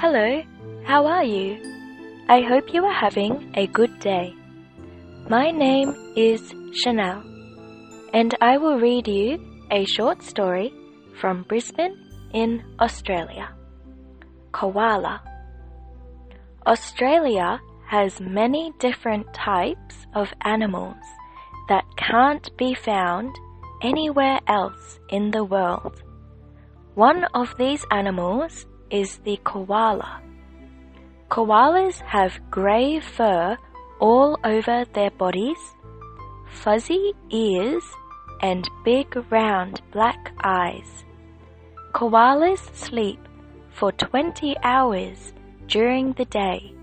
[0.00, 0.42] Hello,
[0.84, 1.60] how are you?
[2.26, 4.34] I hope you are having a good day.
[5.28, 7.22] My name is Chanel,
[8.14, 9.38] and I will read you
[9.70, 10.72] a short story
[11.20, 11.98] from Brisbane
[12.32, 13.50] in Australia.
[14.52, 15.20] Koala.
[16.66, 21.04] Australia has many different types of animals
[21.68, 23.34] that can't be found
[23.82, 26.02] anywhere else in the world.
[26.94, 30.20] One of these animals is the koala.
[31.30, 33.56] Koalas have grey fur
[34.00, 35.58] all over their bodies,
[36.50, 37.84] fuzzy ears,
[38.42, 41.04] and big round black eyes.
[41.92, 43.20] Koalas sleep
[43.70, 45.32] for 20 hours
[45.66, 46.74] during the day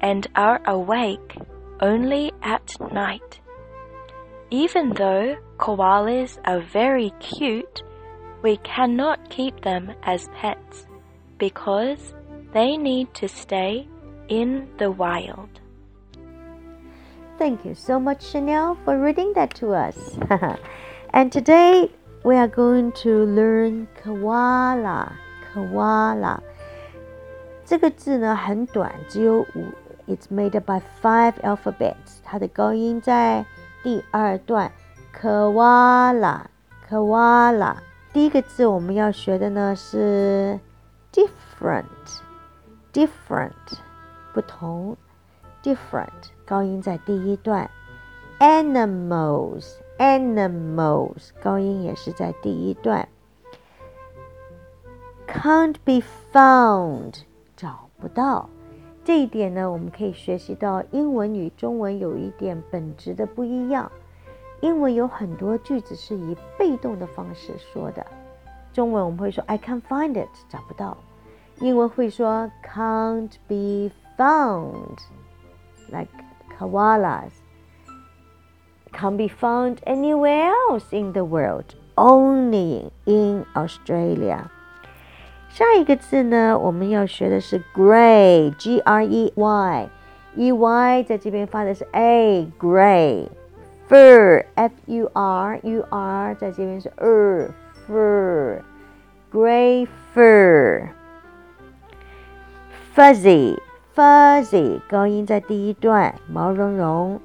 [0.00, 1.36] and are awake
[1.80, 3.40] only at night.
[4.50, 7.82] Even though koalas are very cute,
[8.42, 10.86] we cannot keep them as pets
[11.37, 12.13] because
[12.53, 13.87] they need to stay
[14.27, 15.49] in the wild.
[17.37, 19.97] Thank you so much, Chanel, for reading that to us.
[21.13, 21.89] and today
[22.23, 25.13] we are going to learn koala.
[25.53, 26.41] Koala
[27.65, 29.73] 这个字呢很短，只有五。
[30.07, 32.19] It's made up by five alphabets.
[32.23, 33.45] 它的高音在
[33.83, 34.71] 第二段。
[35.21, 36.47] Koala，koala。
[38.11, 40.59] 第一个字我们要学的呢是
[41.14, 43.78] different，different，
[44.34, 44.96] 不同
[45.62, 47.70] ，different，高音在第一段。
[48.40, 53.08] animals，animals，高音也是在第一段。
[55.28, 57.22] can't be found，
[57.56, 58.50] 找不到。
[59.04, 63.92] 这一点呢，我们可以学习到英文与中文有一点本质的不一样。
[64.60, 68.04] 英文有很多句子是以被动的方式说的，
[68.73, 70.97] 中文我们会说 I can't find it，找不到。
[71.59, 76.09] 英文会说 can't be found，like
[76.57, 77.31] koalas
[78.93, 84.45] can't be found anywhere else in the world，only in Australia。
[85.49, 97.49] 下一个字呢，我们要学的是 gray，g r e y，e y 在这边发的是 a，gray。fur f u r u r 在这边是 er
[97.85, 98.63] fur
[99.31, 100.89] gray fur
[102.95, 103.57] fuzzy
[103.95, 107.21] fuzzy 高音在第一段毛茸茸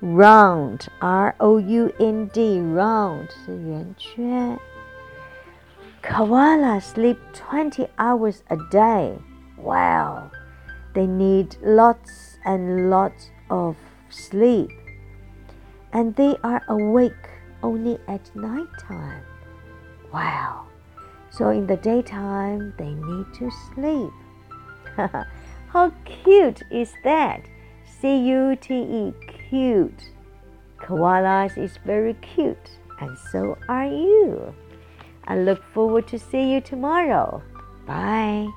[0.00, 4.58] round r o u n d round 是圆圈
[6.02, 9.18] Koala sleep 20 hours a day.
[9.58, 10.30] Wow.
[10.94, 13.76] They need lots and lots of
[14.08, 14.70] sleep
[15.92, 17.28] and they are awake
[17.62, 19.22] only at night time.
[20.13, 20.67] Wow.
[21.31, 24.11] So in the daytime, they need to sleep.
[25.69, 27.41] How cute is that?
[27.99, 29.13] C U T E,
[29.49, 30.11] cute.
[30.77, 34.53] Koalas is very cute, and so are you.
[35.25, 37.41] I look forward to see you tomorrow.
[37.87, 38.49] Bye.